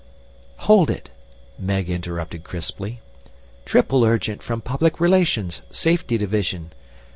[0.65, 1.11] "Hold it,"
[1.59, 3.01] Meg interrupted crisply.
[3.65, 6.71] "Triple urgent from Public Relations, Safety Division.